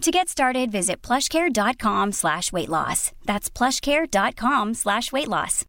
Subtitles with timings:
[0.00, 3.12] To get started, visit plushcare.com slash weight loss.
[3.26, 5.66] That's plushcare.com slash weight loss.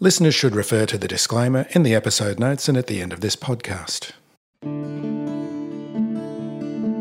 [0.00, 3.20] Listeners should refer to the disclaimer in the episode notes and at the end of
[3.20, 4.12] this podcast.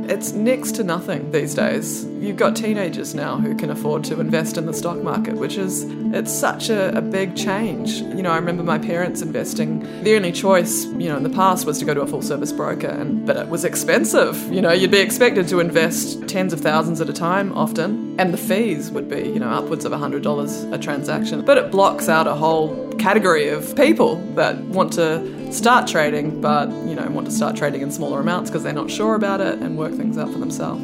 [0.10, 2.04] It's next to nothing these days.
[2.04, 5.84] You've got teenagers now who can afford to invest in the stock market, which is
[6.16, 7.92] it's such a, a, big change.
[7.92, 9.82] You know, I remember my parents investing.
[10.04, 12.52] The only choice, you know, in the past was to go to a full service
[12.52, 14.52] broker, and but it was expensive.
[14.52, 18.34] You know, you'd be expected to invest tens of thousands at a time often, and
[18.34, 21.46] the fees would be, you know, upwards of hundred dollars a transaction.
[21.46, 26.70] But it blocks out a whole category of people that want to start trading, but
[26.70, 29.60] you know, want to start trading in smaller amounts because they're not sure about it
[29.60, 30.82] and work things out for themselves.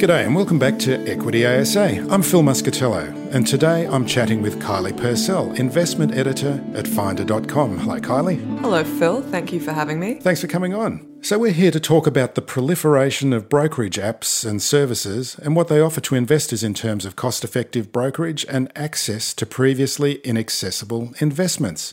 [0.00, 2.06] G'day and welcome back to Equity ASA.
[2.10, 7.78] I'm Phil Muscatello, and today I'm chatting with Kylie Purcell, investment editor at Finder.com.
[7.78, 8.40] Hello, Kylie.
[8.60, 9.20] Hello, Phil.
[9.20, 10.14] Thank you for having me.
[10.14, 11.09] Thanks for coming on.
[11.22, 15.68] So, we're here to talk about the proliferation of brokerage apps and services and what
[15.68, 21.12] they offer to investors in terms of cost effective brokerage and access to previously inaccessible
[21.18, 21.92] investments.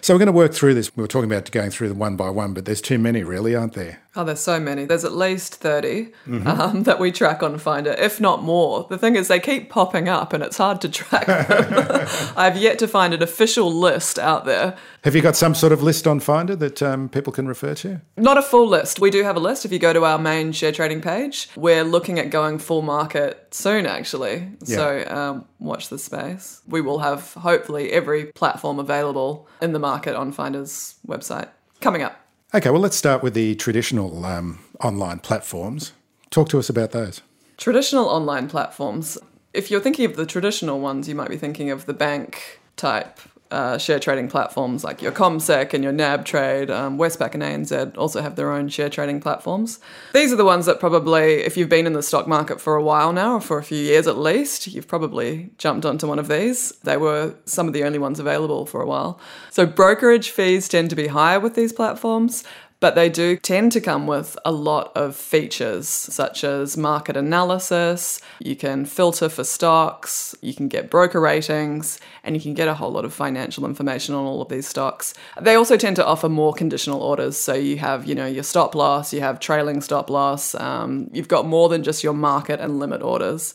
[0.00, 0.96] So, we're going to work through this.
[0.96, 3.56] We were talking about going through them one by one, but there's too many, really,
[3.56, 3.98] aren't there?
[4.18, 4.84] Oh, there's so many.
[4.84, 6.48] There's at least 30 mm-hmm.
[6.48, 8.84] um, that we track on Finder, if not more.
[8.90, 12.08] The thing is, they keep popping up and it's hard to track them.
[12.36, 14.76] I've yet to find an official list out there.
[15.04, 18.00] Have you got some sort of list on Finder that um, people can refer to?
[18.16, 19.00] Not a full list.
[19.00, 19.64] We do have a list.
[19.64, 23.48] If you go to our main share trading page, we're looking at going full market
[23.52, 24.48] soon, actually.
[24.64, 24.76] Yeah.
[24.76, 26.62] So um, watch the space.
[26.66, 31.48] We will have hopefully every platform available in the market on Finder's website
[31.80, 32.20] coming up.
[32.54, 35.92] Okay, well, let's start with the traditional um, online platforms.
[36.30, 37.20] Talk to us about those.
[37.56, 39.18] Traditional online platforms.
[39.52, 43.18] If you're thinking of the traditional ones, you might be thinking of the bank type
[43.50, 46.70] uh, share trading platforms like your CommSec and your NAB Trade.
[46.70, 49.80] Um, Westpac and ANZ also have their own share trading platforms.
[50.12, 52.82] These are the ones that probably, if you've been in the stock market for a
[52.82, 56.28] while now, or for a few years at least, you've probably jumped onto one of
[56.28, 56.72] these.
[56.82, 59.18] They were some of the only ones available for a while.
[59.50, 62.44] So brokerage fees tend to be higher with these platforms,
[62.80, 68.20] but they do tend to come with a lot of features such as market analysis,
[68.38, 72.74] you can filter for stocks, you can get broker ratings, and you can get a
[72.74, 75.14] whole lot of financial information on all of these stocks.
[75.40, 78.74] They also tend to offer more conditional orders, so you have, you know, your stop
[78.74, 82.78] loss, you have trailing stop loss, um, you've got more than just your market and
[82.78, 83.54] limit orders.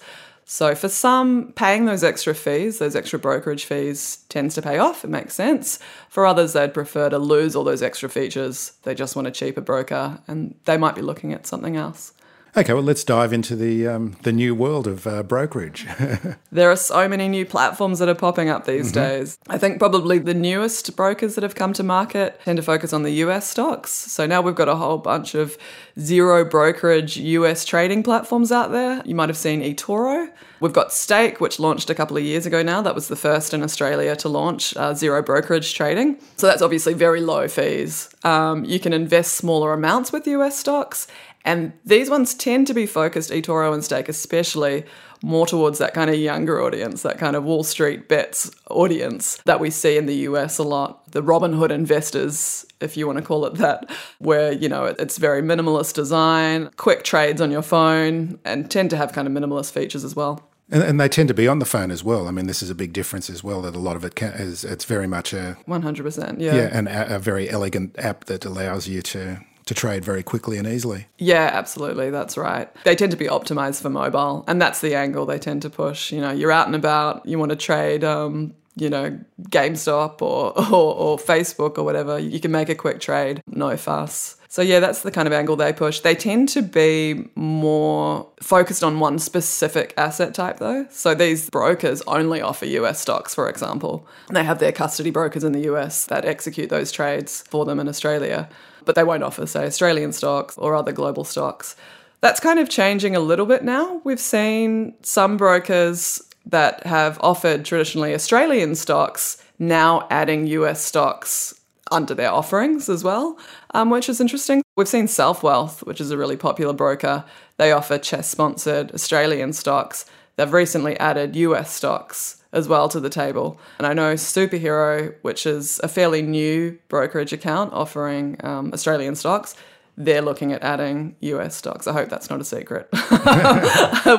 [0.54, 5.04] So for some, paying those extra fees, those extra brokerage fees, tends to pay off.
[5.04, 5.80] It makes sense.
[6.10, 8.74] For others, they'd prefer to lose all those extra features.
[8.84, 12.14] They just want a cheaper broker, and they might be looking at something else.
[12.56, 15.88] Okay, well, let's dive into the um, the new world of uh, brokerage.
[16.52, 19.02] there are so many new platforms that are popping up these mm-hmm.
[19.02, 19.40] days.
[19.50, 23.02] I think probably the newest brokers that have come to market tend to focus on
[23.02, 23.90] the US stocks.
[23.90, 25.58] So now we've got a whole bunch of
[26.00, 29.02] zero brokerage US trading platforms out there.
[29.04, 30.30] You might have seen eToro.
[30.60, 32.82] We've got Stake, which launched a couple of years ago now.
[32.82, 36.20] That was the first in Australia to launch uh, zero brokerage trading.
[36.38, 38.10] So that's obviously very low fees.
[38.24, 41.08] Um, you can invest smaller amounts with US stocks
[41.46, 44.86] and these ones tend to be focused, eToro and Stake especially,
[45.24, 49.60] more towards that kind of younger audience, that kind of Wall Street bets audience that
[49.60, 51.10] we see in the US a lot.
[51.12, 55.42] The Robinhood investors, if you want to call it that, where, you know, it's very
[55.42, 60.04] minimalist design, quick trades on your phone, and tend to have kind of minimalist features
[60.04, 60.50] as well.
[60.70, 62.28] And, and, they tend to be on the phone as well.
[62.28, 63.62] I mean, this is a big difference as well.
[63.62, 66.56] That a lot of it can, is it's very much a one hundred percent, yeah,
[66.56, 70.58] yeah, and a, a, very elegant app that allows you to to trade very quickly
[70.58, 71.08] and easily.
[71.18, 72.10] Yeah, absolutely.
[72.10, 72.70] That's right.
[72.84, 76.12] They tend to be optimized for mobile, and that's the angle they tend to push.
[76.12, 80.58] You know, you're out and about, you want to trade um, you know, GameStop or,
[80.74, 82.20] or, or Facebook or whatever.
[82.20, 84.38] You can make a quick trade, no fuss.
[84.54, 86.02] So, yeah, that's the kind of angle they push.
[86.02, 90.86] They tend to be more focused on one specific asset type, though.
[90.92, 94.08] So, these brokers only offer US stocks, for example.
[94.30, 97.88] They have their custody brokers in the US that execute those trades for them in
[97.88, 98.48] Australia,
[98.86, 101.76] but they won't offer, say, Australian stocks or other global stocks.
[102.22, 104.02] That's kind of changing a little bit now.
[104.04, 111.54] We've seen some brokers that have offered traditionally Australian stocks now adding US stocks
[111.92, 113.38] under their offerings as well,
[113.74, 114.64] um, which is interesting.
[114.76, 117.24] We've seen SelfWealth, which is a really popular broker.
[117.58, 120.06] They offer CHESS sponsored Australian stocks.
[120.36, 123.60] They've recently added US stocks as well to the table.
[123.78, 129.56] And I know Superhero, which is a fairly new brokerage account offering um, Australian stocks,
[129.98, 131.88] they're looking at adding US stocks.
[131.88, 132.90] I hope that's not a secret.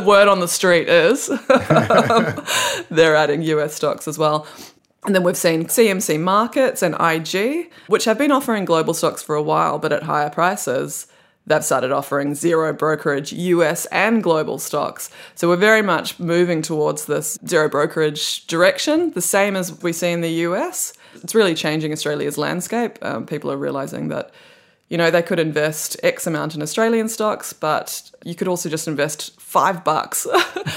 [0.07, 1.27] Word on the street is
[2.91, 4.47] they're adding US stocks as well.
[5.05, 9.35] And then we've seen CMC Markets and IG, which have been offering global stocks for
[9.35, 11.07] a while, but at higher prices.
[11.47, 15.11] They've started offering zero brokerage US and global stocks.
[15.35, 20.11] So we're very much moving towards this zero brokerage direction, the same as we see
[20.11, 20.95] in the US.
[21.17, 22.99] It's really changing Australia's landscape.
[23.03, 24.31] Um, people are realizing that
[24.95, 28.87] you know, they could invest X amount in Australian stocks, but you could also just
[28.87, 30.25] invest five bucks.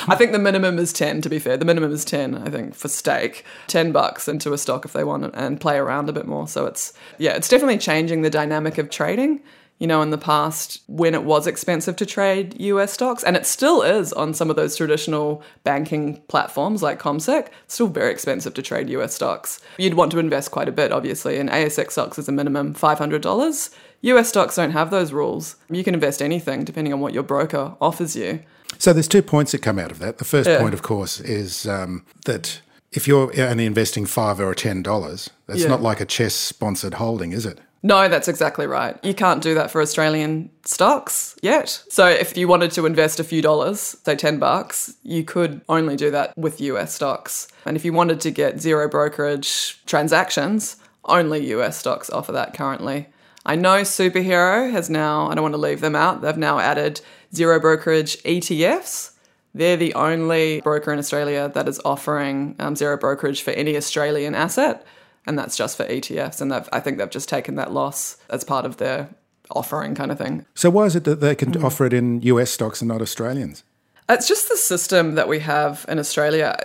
[0.07, 1.55] I think the minimum is 10, to be fair.
[1.55, 3.45] The minimum is 10, I think, for Stake.
[3.67, 6.47] 10 bucks into a stock if they want and play around a bit more.
[6.47, 9.39] So it's, yeah, it's definitely changing the dynamic of trading.
[9.77, 13.45] You know, in the past, when it was expensive to trade US stocks, and it
[13.45, 18.63] still is on some of those traditional banking platforms like CommSec, still very expensive to
[18.63, 19.61] trade US stocks.
[19.77, 23.69] You'd want to invest quite a bit, obviously, and ASX stocks is a minimum $500
[24.01, 25.55] US stocks don't have those rules.
[25.69, 28.41] You can invest anything depending on what your broker offers you.
[28.77, 30.17] So there's two points that come out of that.
[30.17, 30.59] The first yeah.
[30.59, 32.61] point, of course, is um, that
[32.91, 35.67] if you're only investing five or ten dollars, that's yeah.
[35.67, 37.59] not like a CHESS sponsored holding, is it?
[37.83, 38.97] No, that's exactly right.
[39.03, 41.83] You can't do that for Australian stocks yet.
[41.89, 45.95] So if you wanted to invest a few dollars, say 10 bucks, you could only
[45.95, 47.47] do that with US stocks.
[47.65, 53.07] And if you wanted to get zero brokerage transactions, only US stocks offer that currently.
[53.47, 56.99] I know Superhero has now, I don't want to leave them out, they've now added
[57.33, 59.13] zero brokerage ETFs.
[59.55, 64.35] They're the only broker in Australia that is offering um, zero brokerage for any Australian
[64.35, 64.85] asset,
[65.25, 66.41] and that's just for ETFs.
[66.41, 69.09] And I think they've just taken that loss as part of their
[69.49, 70.45] offering, kind of thing.
[70.53, 71.63] So, why is it that they can mm.
[71.63, 73.63] offer it in US stocks and not Australians?
[74.09, 76.57] It's just the system that we have in Australia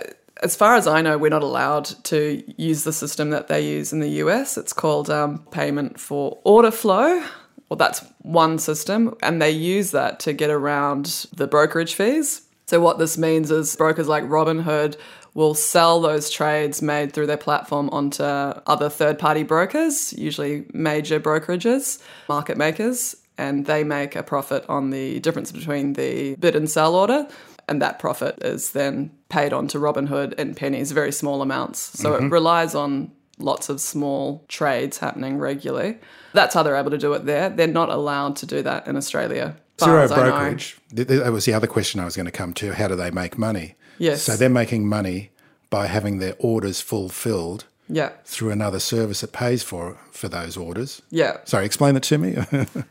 [0.43, 3.93] as far as I know, we're not allowed to use the system that they use
[3.93, 4.57] in the US.
[4.57, 7.23] It's called um, payment for order flow.
[7.69, 12.41] Well, that's one system, and they use that to get around the brokerage fees.
[12.67, 14.97] So, what this means is brokers like Robinhood
[15.33, 21.19] will sell those trades made through their platform onto other third party brokers, usually major
[21.19, 21.99] brokerages,
[22.29, 26.95] market makers, and they make a profit on the difference between the bid and sell
[26.95, 27.27] order
[27.67, 31.79] and that profit is then paid on to Robinhood in pennies, very small amounts.
[31.79, 32.25] So mm-hmm.
[32.25, 35.97] it relies on lots of small trades happening regularly.
[36.33, 37.49] That's how they're able to do it there.
[37.49, 39.55] They're not allowed to do that in Australia.
[39.83, 40.77] Zero brokerage.
[40.91, 42.73] That was the other question I was going to come to.
[42.73, 43.75] How do they make money?
[43.97, 44.23] Yes.
[44.23, 45.31] So they're making money
[45.69, 48.09] by having their orders fulfilled yeah.
[48.25, 51.01] through another service that pays for for those orders.
[51.09, 51.37] Yeah.
[51.45, 52.37] Sorry, explain that to me.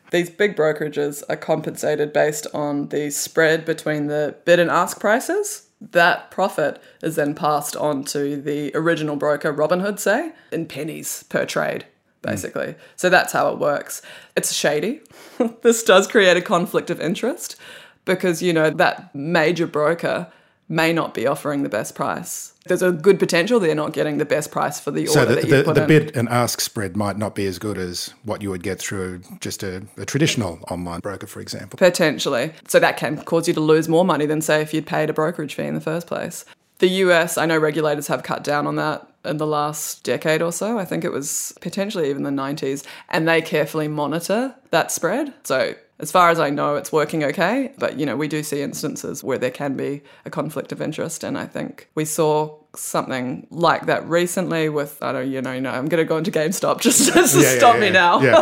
[0.11, 5.69] These big brokerages are compensated based on the spread between the bid and ask prices.
[5.81, 11.45] That profit is then passed on to the original broker, Robinhood, say, in pennies per
[11.45, 11.87] trade,
[12.21, 12.67] basically.
[12.69, 12.77] Mm.
[12.95, 14.01] So that's how it works.
[14.37, 15.01] It's shady.
[15.63, 17.57] this does create a conflict of interest
[18.05, 20.31] because, you know, that major broker
[20.69, 24.25] may not be offering the best price there's a good potential they're not getting the
[24.25, 26.97] best price for the order so the, that you the, the bid and ask spread
[26.97, 30.61] might not be as good as what you would get through just a, a, traditional
[30.71, 31.77] online broker, for example.
[31.77, 32.53] Potentially.
[32.69, 35.13] So that can cause you to lose more money than, say, if you'd paid a
[35.13, 36.45] brokerage fee in the first place.
[36.79, 40.53] The US, I know regulators have cut down on that in the last decade or
[40.53, 40.79] so.
[40.79, 42.85] I think it was potentially even the 90s.
[43.09, 45.33] And they carefully monitor that spread.
[45.45, 47.73] So as far as I know, it's working okay.
[47.79, 51.23] But, you know, we do see instances where there can be a conflict of interest.
[51.23, 55.61] And I think we saw something like that recently with, I don't you know, you
[55.61, 58.21] know I'm going to go into GameStop just, to yeah, stop yeah, me now.
[58.21, 58.41] Yeah.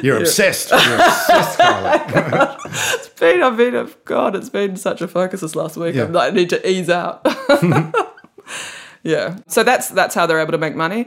[0.02, 0.70] You're obsessed.
[0.70, 2.58] You're obsessed, oh Carla.
[2.64, 5.94] it's been, I've been, God, it's been such a focus this last week.
[5.94, 7.24] Like, I need to ease out.
[9.04, 9.38] yeah.
[9.46, 11.06] So that's that's how they're able to make money.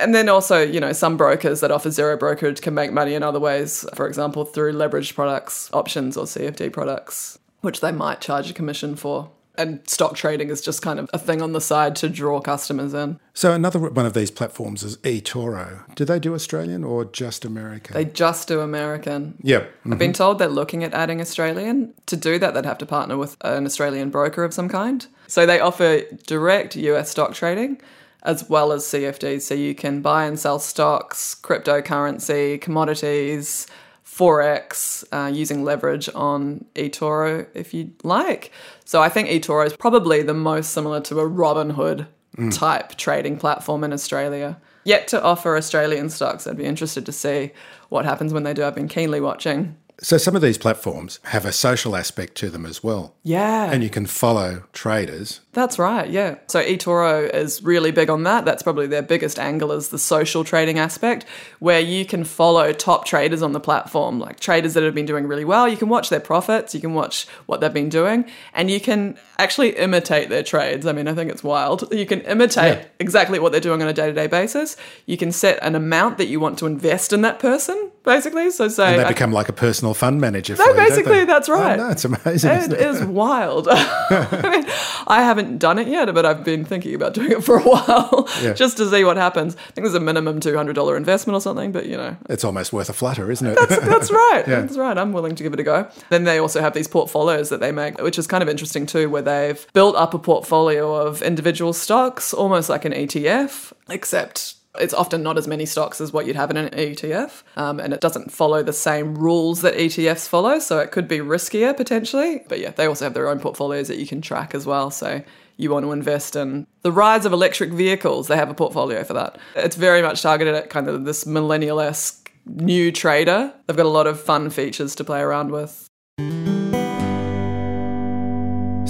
[0.00, 3.22] And then also, you know, some brokers that offer zero brokerage can make money in
[3.22, 8.50] other ways, for example, through leveraged products, options, or CFD products, which they might charge
[8.50, 9.30] a commission for.
[9.58, 12.94] And stock trading is just kind of a thing on the side to draw customers
[12.94, 13.20] in.
[13.34, 15.94] So another one of these platforms is eToro.
[15.96, 17.92] Do they do Australian or just American?
[17.92, 19.36] They just do American.
[19.42, 19.70] Yep.
[19.84, 20.12] I've been mm-hmm.
[20.12, 21.92] told they're looking at adding Australian.
[22.06, 25.06] To do that, they'd have to partner with an Australian broker of some kind.
[25.26, 27.82] So they offer direct US stock trading
[28.22, 29.42] as well as CFDs.
[29.42, 33.66] So you can buy and sell stocks, cryptocurrency, commodities,
[34.04, 38.50] Forex, uh, using leverage on eToro if you like.
[38.84, 42.06] So I think eToro is probably the most similar to a Robinhood
[42.52, 44.60] type trading platform in Australia.
[44.84, 47.52] Yet to offer Australian stocks, I'd be interested to see
[47.88, 48.64] what happens when they do.
[48.64, 49.76] I've been keenly watching.
[50.02, 53.14] So some of these platforms have a social aspect to them as well.
[53.22, 53.70] Yeah.
[53.70, 55.40] And you can follow traders.
[55.52, 56.36] That's right, yeah.
[56.46, 58.44] So eToro is really big on that.
[58.44, 61.26] That's probably their biggest angle is the social trading aspect,
[61.58, 65.26] where you can follow top traders on the platform, like traders that have been doing
[65.26, 65.68] really well.
[65.68, 69.18] You can watch their profits, you can watch what they've been doing, and you can
[69.38, 70.86] actually imitate their trades.
[70.86, 71.92] I mean, I think it's wild.
[71.92, 72.84] You can imitate Yeah.
[73.00, 74.76] exactly what they're doing on a day-to-day basis.
[75.06, 78.50] You can set an amount that you want to invest in that person, basically.
[78.50, 79.52] So say And they become like a
[79.90, 81.78] personal fund manager for no, you, basically, that's oh, right.
[81.78, 82.50] Oh, no, it's amazing.
[82.50, 83.68] It is wild.
[83.70, 84.64] I mean,
[85.06, 88.28] I haven't done it yet, but I've been thinking about doing it for a while
[88.42, 88.52] Yeah.
[88.54, 89.56] just to see what happens.
[89.56, 92.16] I think there's a minimum $200 investment or something, but you know.
[92.28, 93.58] It's almost worth a flutter, isn't it?
[93.68, 94.44] That's right.
[94.46, 94.60] Yeah.
[94.60, 94.96] That's right.
[94.96, 95.88] I'm willing to give it a go.
[96.08, 99.08] Then they also have these portfolios that they make, which is kind of interesting too,
[99.10, 104.94] where they've built up a portfolio of individual stocks, almost like an ETF, except it's
[104.94, 108.00] often not as many stocks as what you'd have in an ETF, um, and it
[108.00, 112.42] doesn't follow the same rules that ETFs follow, so it could be riskier potentially.
[112.48, 114.90] But yeah, they also have their own portfolios that you can track as well.
[114.90, 115.22] So
[115.56, 119.14] you want to invest in the rise of electric vehicles, they have a portfolio for
[119.14, 119.38] that.
[119.56, 123.52] It's very much targeted at kind of this millennial esque new trader.
[123.66, 125.89] They've got a lot of fun features to play around with.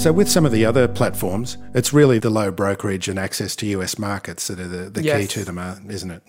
[0.01, 3.67] So, with some of the other platforms, it's really the low brokerage and access to
[3.67, 6.23] US markets that are the, the key to them, uh, isn't it?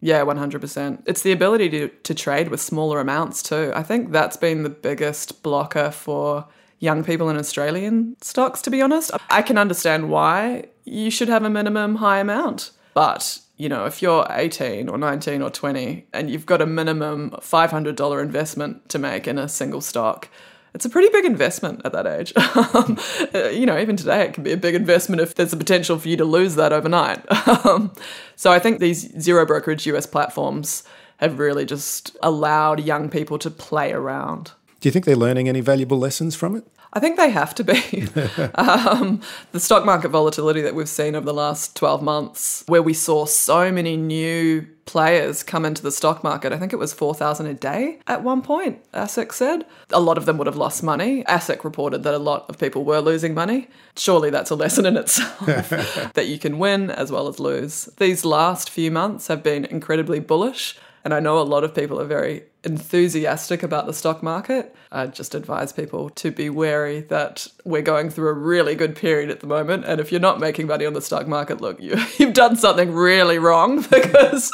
[0.00, 1.02] Yeah, 100%.
[1.04, 3.72] It's the ability to, to trade with smaller amounts too.
[3.76, 6.46] I think that's been the biggest blocker for
[6.78, 9.10] young people in Australian stocks, to be honest.
[9.28, 12.70] I can understand why you should have a minimum high amount.
[12.94, 17.32] But, you know, if you're 18 or 19 or 20 and you've got a minimum
[17.32, 20.30] $500 investment to make in a single stock,
[20.74, 22.32] it's a pretty big investment at that age.
[22.72, 22.98] Um,
[23.34, 25.98] uh, you know, even today, it can be a big investment if there's a potential
[25.98, 27.24] for you to lose that overnight.
[27.64, 27.92] Um,
[28.36, 30.84] so I think these zero brokerage US platforms
[31.18, 34.52] have really just allowed young people to play around.
[34.80, 36.64] Do you think they're learning any valuable lessons from it?
[36.92, 38.08] I think they have to be.
[38.56, 39.20] um,
[39.52, 43.26] the stock market volatility that we've seen over the last 12 months, where we saw
[43.26, 46.52] so many new players come into the stock market.
[46.52, 49.64] I think it was 4,000 a day at one point, ASIC said.
[49.92, 51.22] A lot of them would have lost money.
[51.24, 53.68] ASIC reported that a lot of people were losing money.
[53.96, 55.38] Surely that's a lesson in itself
[56.14, 57.84] that you can win as well as lose.
[57.98, 60.76] These last few months have been incredibly bullish.
[61.04, 64.74] And I know a lot of people are very enthusiastic about the stock market.
[64.92, 69.30] I just advise people to be wary that we're going through a really good period
[69.30, 69.84] at the moment.
[69.86, 72.92] And if you're not making money on the stock market, look, you, you've done something
[72.92, 74.50] really wrong because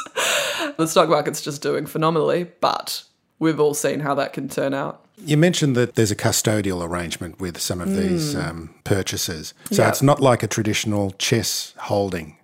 [0.77, 2.45] the stock market's just doing phenomenally.
[2.61, 3.03] But
[3.39, 5.03] we've all seen how that can turn out.
[5.17, 9.53] You mentioned that there's a custodial arrangement with some of these um, purchases.
[9.71, 9.89] So Yeah.
[9.89, 12.37] it's not like a traditional CHESS holding.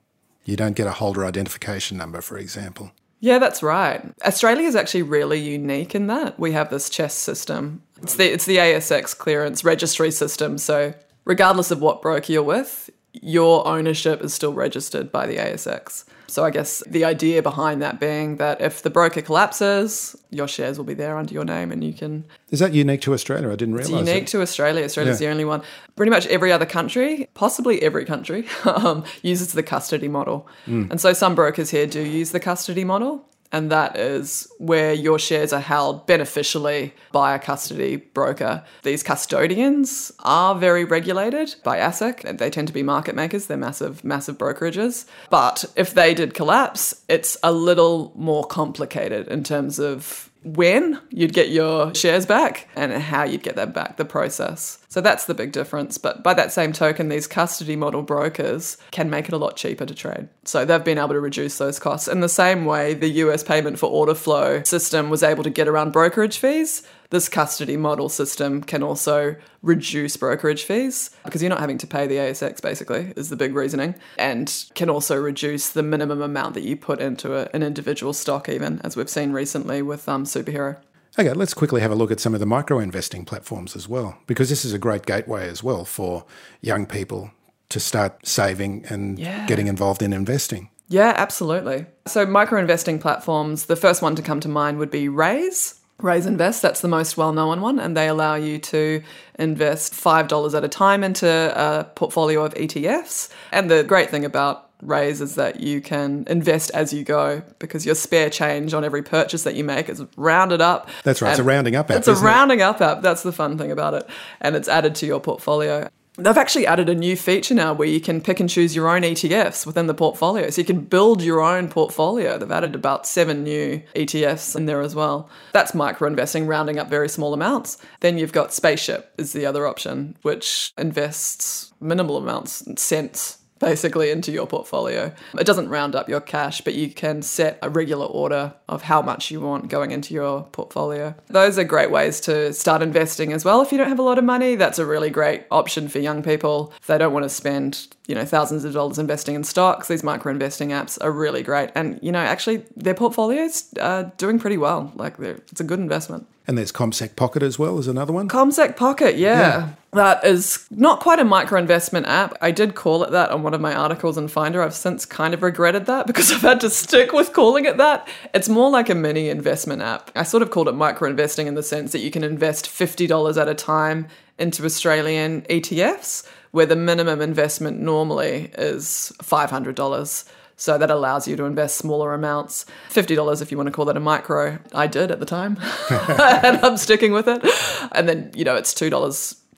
[0.43, 2.91] You don't get a holder identification number, for example.
[3.23, 4.03] Yeah, that's right.
[4.25, 7.81] Australia is actually really unique in that we have this CHESS system.
[8.01, 10.57] It's the it's the ASX clearance registry system.
[10.57, 16.05] So regardless of what broker you're with, your ownership is still registered by the ASX.
[16.27, 20.79] So I guess the idea behind that being that if the broker collapses, your shares
[20.79, 23.51] will be there under your name and you can Is that unique to Australia?
[23.51, 24.01] I didn't realize.
[24.01, 24.27] it's unique it.
[24.29, 24.83] to Australia.
[24.83, 25.27] Australia's Yeah.
[25.27, 25.61] the only one.
[25.95, 30.47] Pretty much every other country, possibly every country, um, uses the custody model.
[30.65, 30.85] Hmm.
[30.89, 33.27] And so some brokers here do use the custody model.
[33.53, 38.63] And that is where your shares are held beneficially by a custody broker.
[38.81, 42.39] These custodians are very regulated by ASIC.
[42.39, 43.45] They tend to be market makers.
[43.45, 45.05] They're massive, massive brokerages.
[45.29, 51.33] But if they did collapse, it's a little more complicated in terms of when you'd
[51.33, 54.79] get your shares back and how you'd get that back, the process.
[54.89, 55.97] So that's the big difference.
[55.97, 59.85] But by that same token, these custody model brokers can make it a lot cheaper
[59.85, 60.29] to trade.
[60.45, 62.07] So they've been able to reduce those costs.
[62.07, 65.67] In the same way, the US payment for order flow system was able to get
[65.67, 66.83] around brokerage fees.
[67.13, 72.07] This custody model system can also reduce brokerage fees because you're not having to pay
[72.07, 76.63] the ASX, basically, is the big reasoning, and can also reduce the minimum amount that
[76.63, 80.77] you put into a, an individual stock, even as we've seen recently with um, Superhero.
[81.19, 84.17] Okay, let's quickly have a look at some of the micro investing platforms as well,
[84.25, 86.25] because this is a great gateway as well for
[86.61, 87.29] young people
[87.69, 89.45] to start saving and Yeah.
[89.45, 90.71] getting involved in investing.
[90.87, 91.85] Yeah, absolutely.
[92.07, 95.75] So, micro investing platforms, the first one to come to mind would be Raiz.
[96.03, 99.01] Raiz Invest, that's the most well known one, and they allow you to
[99.39, 103.29] invest $5 at a time into a portfolio of ETFs.
[103.53, 107.85] And the great thing about Raiz is that you can invest as you go because
[107.85, 110.89] your spare change on every purchase that you make is rounded up.
[111.03, 112.27] That's right, it's a rounding up app, It's a isn't it?
[112.27, 113.01] rounding up app.
[113.01, 114.07] That's the fun thing about it.
[114.41, 115.89] And it's added to your portfolio.
[116.15, 119.01] They've actually added a new feature now where you can pick and choose your own
[119.01, 120.51] ETFs within the portfolio.
[120.51, 122.37] So you can build your own portfolio.
[122.37, 125.27] They've added about seven new ETFs in there as well.
[125.53, 127.79] That's micro investing, rounding up very small amounts.
[128.01, 134.31] Then you've got Spaceship is the other option, which invests minimal amounts, cents basically into
[134.31, 135.13] your portfolio.
[135.37, 139.01] It doesn't round up your cash, but you can set a regular order of how
[139.01, 141.15] much you want going into your portfolio.
[141.27, 143.61] Those are great ways to start investing as well.
[143.61, 146.23] If you don't have a lot of money, that's a really great option for young
[146.23, 146.73] people.
[146.81, 150.03] If they don't want to spend, you know, thousands of dollars investing in stocks, these
[150.03, 151.69] micro investing apps are really great.
[151.75, 154.91] And, you know, actually their portfolios are doing pretty well.
[154.95, 156.27] Like it's a good investment.
[156.45, 158.27] And there's CommSec Pocket as well as another one.
[158.27, 159.69] CommSec Pocket, yeah.
[159.93, 162.35] That is not quite a micro investment app.
[162.41, 164.61] I did call it that on one of my articles in Finder.
[164.61, 168.07] I've since kind of regretted that because I've had to stick with calling it that.
[168.33, 170.11] It's more like a mini investment app.
[170.15, 173.41] I sort of called it micro investing in the sense that you can invest $50
[173.41, 174.07] at a time
[174.37, 180.25] into Australian ETFs, where the minimum investment normally is $500.
[180.55, 182.65] So that allows you to invest smaller amounts.
[182.91, 184.59] $50 if you want to call that a micro.
[184.73, 185.57] I did at the time.
[185.89, 187.43] and I'm sticking with it.
[187.91, 188.89] And then, you know, it's $2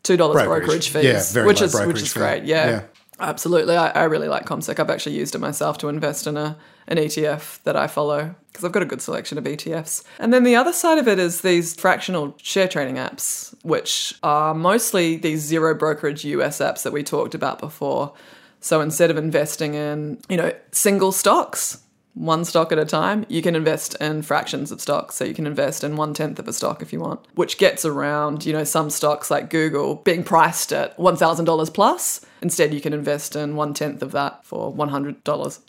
[0.03, 0.89] $2 brokerage, Brokerage.
[0.89, 2.43] fees, Yeah, very which is which is great.
[2.43, 2.69] Yeah.
[2.69, 2.81] Yeah.
[3.19, 3.75] Absolutely.
[3.77, 4.79] I, I really like CommSec.
[4.79, 8.63] I've actually used it myself to invest in a an ETF that I follow because
[8.63, 10.03] I've got a good selection of ETFs.
[10.19, 14.53] And then the other side of it is these fractional share trading apps, which are
[14.53, 18.13] mostly these zero brokerage US apps that we talked about before.
[18.59, 21.81] So instead of investing in, you know, single stocks,
[22.15, 25.15] one stock at a time, you can invest in fractions of stocks.
[25.15, 27.85] So you can invest in one tenth of a stock if you want, which gets
[27.85, 32.25] around, you know, some stocks like Google being priced at $1,000 plus.
[32.41, 35.59] Instead, you can invest in one tenth of that for $100.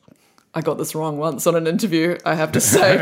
[0.54, 2.96] I got this wrong once on an interview, I have to say.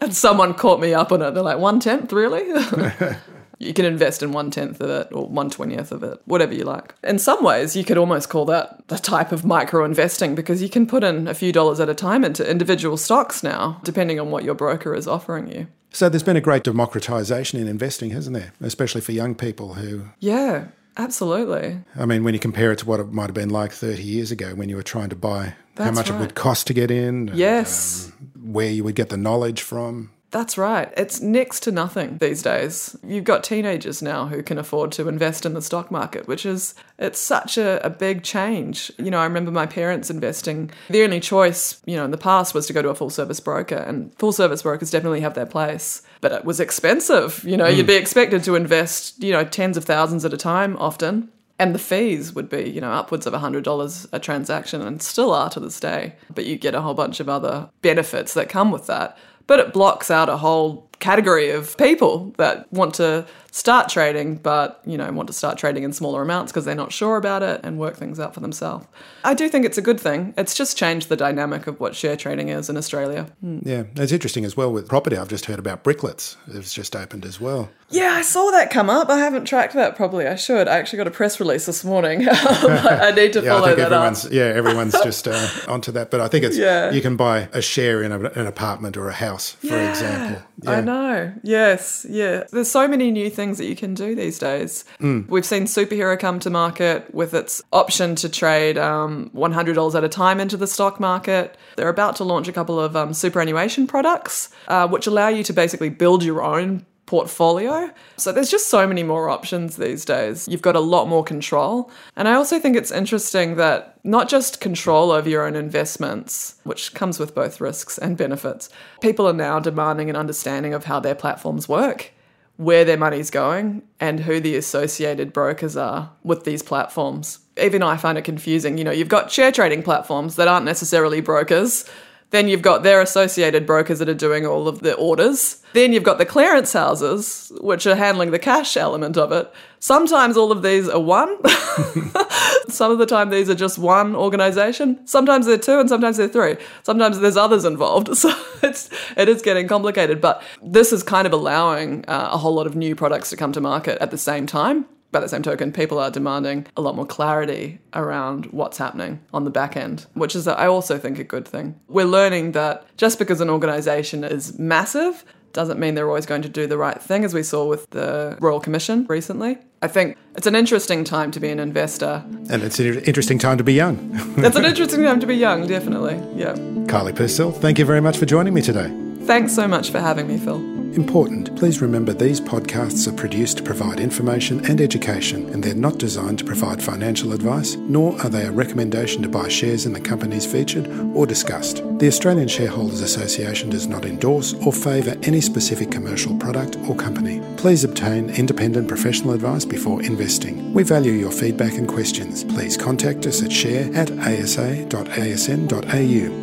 [0.00, 1.34] and someone caught me up on it.
[1.34, 2.44] They're like, one tenth, really?
[3.58, 6.64] you can invest in one tenth of it or one twentieth of it, whatever you
[6.64, 6.94] like.
[7.02, 10.68] In some ways, you could almost call that the type of micro investing because you
[10.68, 14.30] can put in a few dollars at a time into individual stocks now, depending on
[14.30, 15.66] what your broker is offering you.
[15.90, 18.52] So there's been a great democratization in investing, hasn't there?
[18.60, 20.66] Especially for young people who, Yeah,
[20.98, 21.78] absolutely.
[21.98, 24.30] I mean, when you compare it to what it might have been like 30 years
[24.30, 26.90] ago when you were trying to buy how That's much it would cost to get
[26.90, 28.12] in, and, Yes.
[28.20, 30.10] um, where you would get the knowledge from.
[30.32, 30.92] That's right.
[30.96, 32.96] It's next to nothing these days.
[33.06, 36.74] You've got teenagers now who can afford to invest in the stock market, which is
[36.98, 38.90] it's such a, a big change.
[38.98, 40.70] You know, I remember my parents investing.
[40.90, 43.40] The only choice, you know, in the past was to go to a full service
[43.40, 46.02] broker, and full service brokers definitely have their place.
[46.20, 47.44] But it was expensive.
[47.44, 47.88] You know, you'd hmm.
[47.88, 51.30] be expected to invest, you know, tens of thousands at a time often.
[51.58, 55.48] And the fees would be, you know, upwards of $100 a transaction and still are
[55.48, 56.14] to this day.
[56.34, 59.16] But you get a whole bunch of other benefits that come with that.
[59.46, 64.82] But it blocks out a whole category of people that want to start trading, but,
[64.84, 67.58] you know, want to start trading in smaller amounts because they're not sure about it
[67.64, 68.86] and work things out for themselves.
[69.24, 70.34] I do think it's a good thing.
[70.36, 73.22] It's just changed the dynamic of what share trading is in Australia.
[73.42, 75.16] Yeah, it's interesting as well with property.
[75.16, 76.36] I've just heard about Bricklets.
[76.48, 77.70] It's just opened as well.
[77.88, 79.08] Yeah, I saw that come up.
[79.08, 80.26] I haven't tracked that properly.
[80.26, 80.66] I should.
[80.68, 82.26] I actually got a press release this morning.
[82.30, 84.16] I need to Yeah, I follow think that up.
[84.32, 86.10] yeah everyone's just uh, onto that.
[86.10, 86.90] But I think it's Yeah.
[86.90, 90.42] you can buy a share in a, an apartment or a house, for example.
[90.66, 90.95] I know.
[91.42, 92.06] Yes.
[92.08, 92.44] Yeah.
[92.50, 94.84] There's so many new things that you can do these days.
[95.28, 100.08] We've seen Superhero come to market with its option to trade um, $100 at a
[100.08, 101.56] time into the stock market.
[101.76, 105.52] They're about to launch a couple of um, superannuation products, uh, which allow you to
[105.52, 107.90] basically build your own portfolio.
[108.16, 110.46] So there's just so many more options these days.
[110.48, 111.90] You've got a lot more control.
[112.16, 116.94] And I also think it's interesting that not just control over your own investments, which
[116.94, 118.68] comes with both risks and benefits,
[119.00, 122.12] people are now demanding an understanding of how their platforms work.
[122.58, 127.40] Where their money's going and who the associated brokers are with these platforms.
[127.60, 128.78] Even I find it confusing.
[128.78, 131.84] You know, you've got share trading platforms that aren't necessarily brokers,
[132.30, 135.62] then you've got their associated brokers that are doing all of the orders.
[135.74, 139.52] Then you've got the clearance houses, which are handling the cash element of it.
[139.78, 141.36] Sometimes all of these are one.
[142.68, 145.06] Some of the time, these are just one organization.
[145.06, 146.56] Sometimes they're two, and sometimes they're three.
[146.82, 148.08] Sometimes there's others involved.
[148.16, 150.20] So it's it is getting complicated.
[150.20, 153.52] But this is kind of allowing uh, a whole lot of new products to come
[153.52, 154.86] to market at the same time.
[155.12, 159.44] By the same token, people are demanding a lot more clarity around what's happening on
[159.44, 161.78] the back end, which is, I also think, a good thing.
[161.88, 165.24] We're learning that just because an organization is massive
[165.56, 168.36] doesn't mean they're always going to do the right thing, as we saw with the
[168.40, 169.56] Royal Commission recently.
[169.80, 172.22] I think it's an interesting time to be an investor.
[172.50, 174.10] And it's an interesting time to be young.
[174.36, 176.16] it's an interesting time to be young, definitely.
[176.38, 176.52] Yeah.
[176.86, 178.94] Kylie Purcell, thank you very much for joining me today.
[179.24, 180.75] Thanks so much for having me, Phil.
[180.94, 185.98] Important, please remember these podcasts are produced to provide information and education, and they're not
[185.98, 190.00] designed to provide financial advice, nor are they a recommendation to buy shares in the
[190.00, 191.82] companies featured or discussed.
[191.98, 197.42] The Australian Shareholders Association does not endorse or favour any specific commercial product or company.
[197.56, 200.72] Please obtain independent professional advice before investing.
[200.72, 202.44] We value your feedback and questions.
[202.44, 204.86] Please contact us at share at asa.asn.au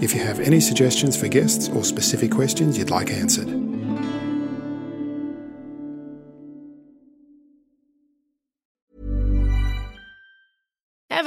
[0.04, 3.63] if you have any suggestions for guests or specific questions you'd like answered.